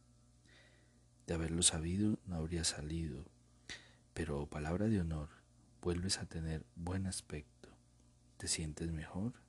De 1.26 1.34
haberlo 1.34 1.64
sabido, 1.64 2.20
no 2.24 2.36
habría 2.36 2.62
salido. 2.62 3.24
Pero, 4.14 4.46
palabra 4.46 4.86
de 4.86 5.00
honor, 5.00 5.28
vuelves 5.82 6.18
a 6.18 6.26
tener 6.26 6.64
buen 6.76 7.08
aspecto. 7.08 7.68
¿Te 8.36 8.46
sientes 8.46 8.92
mejor? 8.92 9.45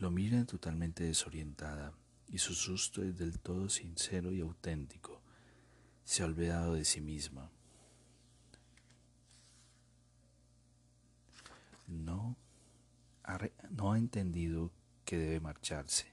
Lo 0.00 0.10
mira 0.10 0.46
totalmente 0.46 1.04
desorientada 1.04 1.92
y 2.26 2.38
su 2.38 2.54
susto 2.54 3.02
es 3.04 3.18
del 3.18 3.38
todo 3.38 3.68
sincero 3.68 4.32
y 4.32 4.40
auténtico. 4.40 5.20
Se 6.04 6.22
ha 6.22 6.24
olvidado 6.24 6.72
de 6.72 6.86
sí 6.86 7.02
misma. 7.02 7.50
No 11.86 12.34
ha, 13.24 13.38
no 13.68 13.92
ha 13.92 13.98
entendido 13.98 14.72
que 15.04 15.18
debe 15.18 15.38
marcharse. 15.38 16.06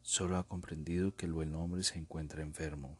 Solo 0.00 0.38
ha 0.38 0.48
comprendido 0.48 1.14
que 1.14 1.26
el 1.26 1.34
buen 1.34 1.54
hombre 1.54 1.82
se 1.82 1.98
encuentra 1.98 2.40
enfermo. 2.40 2.96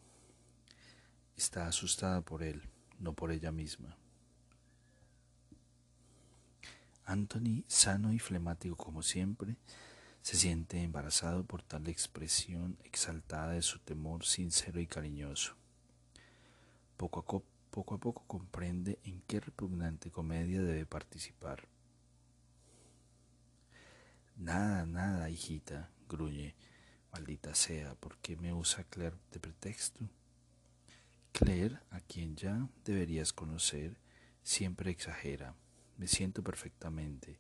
Está 1.34 1.66
asustada 1.66 2.20
por 2.20 2.42
él, 2.42 2.68
no 2.98 3.14
por 3.14 3.32
ella 3.32 3.52
misma. 3.52 3.96
Anthony, 7.06 7.64
sano 7.68 8.12
y 8.12 8.18
flemático 8.18 8.76
como 8.76 9.02
siempre, 9.02 9.56
se 10.22 10.36
siente 10.36 10.82
embarazado 10.82 11.44
por 11.44 11.62
tal 11.62 11.88
expresión 11.88 12.78
exaltada 12.84 13.52
de 13.52 13.62
su 13.62 13.78
temor 13.78 14.24
sincero 14.24 14.80
y 14.80 14.86
cariñoso. 14.86 15.56
Poco 16.96 17.20
a, 17.20 17.70
poco 17.70 17.94
a 17.94 17.98
poco 17.98 18.24
comprende 18.26 18.98
en 19.04 19.22
qué 19.22 19.40
repugnante 19.40 20.10
comedia 20.10 20.62
debe 20.62 20.84
participar. 20.84 21.66
Nada, 24.36 24.86
nada, 24.86 25.30
hijita, 25.30 25.90
gruñe. 26.08 26.54
Maldita 27.12 27.54
sea, 27.54 27.94
¿por 27.94 28.18
qué 28.18 28.36
me 28.36 28.52
usa 28.52 28.84
Claire 28.84 29.16
de 29.32 29.40
pretexto? 29.40 30.08
Claire, 31.32 31.78
a 31.90 32.00
quien 32.00 32.36
ya 32.36 32.68
deberías 32.84 33.32
conocer, 33.32 33.96
siempre 34.42 34.90
exagera. 34.90 35.54
Me 35.96 36.06
siento 36.06 36.42
perfectamente 36.42 37.38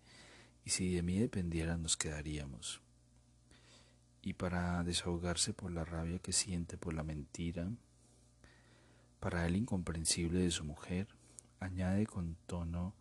y 0.64 0.70
si 0.70 0.94
de 0.94 1.02
mí 1.02 1.18
dependiera 1.18 1.76
nos 1.76 1.96
quedaríamos. 1.96 2.80
Y 4.22 4.34
para 4.34 4.82
desahogarse 4.84 5.54
por 5.54 5.72
la 5.72 5.84
rabia 5.84 6.18
que 6.18 6.32
siente 6.32 6.76
por 6.76 6.94
la 6.94 7.02
mentira, 7.02 7.70
para 9.18 9.46
el 9.46 9.56
incomprensible 9.56 10.40
de 10.40 10.50
su 10.50 10.64
mujer, 10.64 11.08
añade 11.58 12.06
con 12.06 12.36
tono 12.46 12.94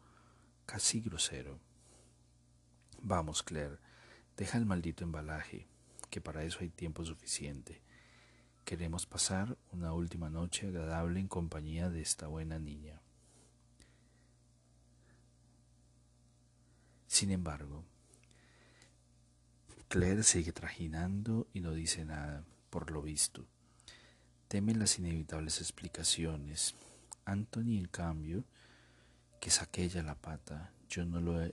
casi 0.66 1.02
grosero. 1.02 1.60
Vamos, 3.02 3.44
Claire, 3.44 3.78
deja 4.38 4.58
el 4.58 4.66
maldito 4.66 5.04
embalaje, 5.04 5.68
que 6.10 6.22
para 6.22 6.44
eso 6.44 6.60
hay 6.62 6.70
tiempo 6.70 7.06
suficiente. 7.06 7.82
Queremos 8.66 9.06
pasar 9.06 9.58
una 9.72 9.94
última 9.94 10.30
noche 10.30 10.68
agradable 10.68 11.20
en 11.20 11.28
compañía 11.28 11.90
de 11.90 12.02
esta 12.02 12.28
buena 12.28 12.60
niña. 12.60 13.02
Sin 17.20 17.32
embargo, 17.32 17.84
Claire 19.90 20.24
sigue 20.24 20.54
trajinando 20.54 21.50
y 21.54 21.60
no 21.60 21.74
dice 21.74 22.06
nada, 22.06 22.46
por 22.70 22.92
lo 22.92 23.02
visto. 23.02 23.46
Teme 24.48 24.74
las 24.74 25.00
inevitables 25.00 25.60
explicaciones. 25.60 26.76
Anthony, 27.26 27.78
en 27.78 27.88
cambio, 27.88 28.46
que 29.42 29.50
saque 29.50 29.84
ella 29.84 30.02
la 30.02 30.16
pata, 30.16 30.72
yo 30.88 31.04
no, 31.04 31.20
lo 31.20 31.46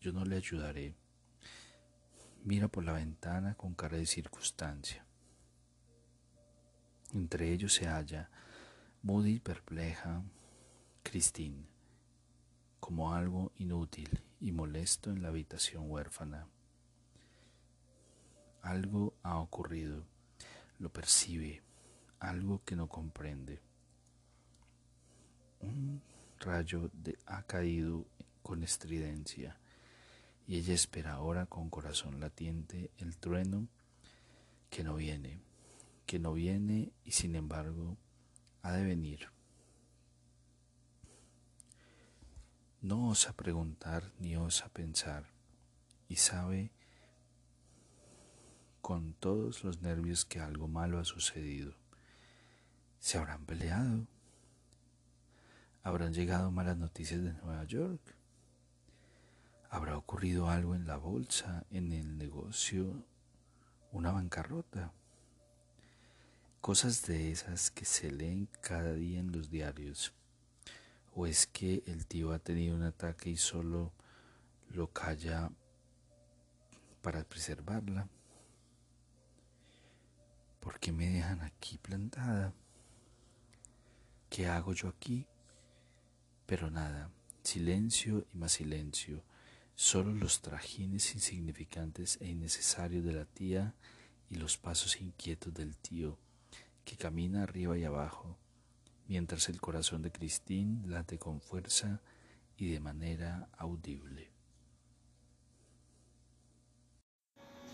yo 0.00 0.12
no 0.12 0.24
le 0.24 0.36
ayudaré. 0.36 0.94
Mira 2.44 2.68
por 2.68 2.84
la 2.84 2.92
ventana 2.92 3.56
con 3.56 3.74
cara 3.74 3.96
de 3.96 4.06
circunstancia. 4.06 5.04
Entre 7.12 7.52
ellos 7.52 7.74
se 7.74 7.88
halla, 7.88 8.30
Moody 9.02 9.40
perpleja, 9.40 10.22
Christine, 11.02 11.66
como 12.78 13.12
algo 13.12 13.50
inútil 13.56 14.27
y 14.40 14.52
molesto 14.52 15.10
en 15.10 15.22
la 15.22 15.28
habitación 15.28 15.90
huérfana. 15.90 16.46
Algo 18.62 19.14
ha 19.22 19.38
ocurrido, 19.38 20.04
lo 20.78 20.92
percibe, 20.92 21.62
algo 22.20 22.62
que 22.64 22.76
no 22.76 22.88
comprende. 22.88 23.60
Un 25.60 26.02
rayo 26.40 26.90
ha 27.26 27.42
caído 27.42 28.06
con 28.42 28.62
estridencia 28.62 29.58
y 30.46 30.56
ella 30.56 30.74
espera 30.74 31.12
ahora 31.12 31.46
con 31.46 31.68
corazón 31.68 32.20
latiente 32.20 32.90
el 32.98 33.16
trueno 33.18 33.68
que 34.70 34.84
no 34.84 34.94
viene, 34.94 35.40
que 36.06 36.18
no 36.18 36.32
viene 36.32 36.92
y 37.04 37.12
sin 37.12 37.34
embargo 37.34 37.96
ha 38.62 38.72
de 38.72 38.84
venir. 38.84 39.37
No 42.80 43.08
osa 43.08 43.32
preguntar 43.32 44.12
ni 44.20 44.36
osa 44.36 44.68
pensar 44.68 45.26
y 46.08 46.14
sabe 46.14 46.70
con 48.80 49.14
todos 49.14 49.64
los 49.64 49.82
nervios 49.82 50.24
que 50.24 50.38
algo 50.38 50.68
malo 50.68 51.00
ha 51.00 51.04
sucedido. 51.04 51.74
¿Se 53.00 53.18
habrán 53.18 53.44
peleado? 53.46 54.06
¿Habrán 55.82 56.14
llegado 56.14 56.52
malas 56.52 56.76
noticias 56.76 57.20
de 57.20 57.32
Nueva 57.32 57.64
York? 57.64 58.14
¿Habrá 59.70 59.96
ocurrido 59.98 60.48
algo 60.48 60.76
en 60.76 60.86
la 60.86 60.98
bolsa, 60.98 61.66
en 61.70 61.92
el 61.92 62.16
negocio, 62.16 63.04
una 63.90 64.12
bancarrota? 64.12 64.92
Cosas 66.60 67.04
de 67.06 67.32
esas 67.32 67.72
que 67.72 67.84
se 67.84 68.12
leen 68.12 68.48
cada 68.60 68.94
día 68.94 69.18
en 69.18 69.32
los 69.32 69.50
diarios 69.50 70.14
¿O 71.20 71.26
es 71.26 71.48
que 71.48 71.82
el 71.86 72.06
tío 72.06 72.30
ha 72.30 72.38
tenido 72.38 72.76
un 72.76 72.84
ataque 72.84 73.28
y 73.28 73.36
solo 73.36 73.92
lo 74.68 74.92
calla 74.92 75.50
para 77.02 77.24
preservarla? 77.24 78.08
¿Por 80.60 80.78
qué 80.78 80.92
me 80.92 81.08
dejan 81.08 81.40
aquí 81.40 81.76
plantada? 81.76 82.54
¿Qué 84.30 84.46
hago 84.46 84.72
yo 84.74 84.86
aquí? 84.86 85.26
Pero 86.46 86.70
nada, 86.70 87.10
silencio 87.42 88.24
y 88.32 88.36
más 88.36 88.52
silencio, 88.52 89.24
solo 89.74 90.12
los 90.12 90.40
trajines 90.40 91.16
insignificantes 91.16 92.18
e 92.20 92.28
innecesarios 92.28 93.04
de 93.04 93.14
la 93.14 93.24
tía 93.24 93.74
y 94.30 94.36
los 94.36 94.56
pasos 94.56 95.00
inquietos 95.00 95.52
del 95.52 95.76
tío, 95.78 96.16
que 96.84 96.96
camina 96.96 97.42
arriba 97.42 97.76
y 97.76 97.82
abajo, 97.82 98.38
mientras 99.08 99.48
el 99.48 99.60
corazón 99.60 100.02
de 100.02 100.12
Christine 100.12 100.86
late 100.86 101.18
con 101.18 101.40
fuerza 101.40 102.00
y 102.56 102.70
de 102.70 102.80
manera 102.80 103.48
audible. 103.56 104.30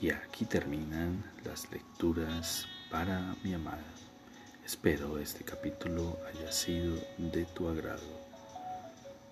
Y 0.00 0.10
aquí 0.10 0.44
terminan 0.44 1.24
las 1.44 1.70
lecturas 1.70 2.66
para 2.90 3.34
mi 3.42 3.54
amada. 3.54 3.84
Espero 4.64 5.18
este 5.18 5.44
capítulo 5.44 6.18
haya 6.26 6.50
sido 6.50 6.96
de 7.18 7.44
tu 7.46 7.68
agrado. 7.68 8.24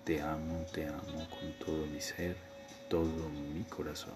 Te 0.03 0.21
amo, 0.21 0.65
te 0.73 0.87
amo 0.87 1.27
con 1.29 1.53
todo 1.65 1.85
mi 1.87 2.01
ser, 2.01 2.35
todo 2.89 3.29
mi 3.29 3.63
corazón. 3.63 4.15